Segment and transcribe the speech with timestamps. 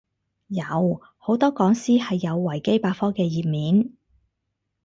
[0.47, 3.91] 有，好多講師係有維基百科嘅頁面